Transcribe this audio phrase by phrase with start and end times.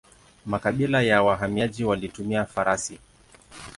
[0.45, 2.99] Makabila ya wahamiaji walitumia farasi.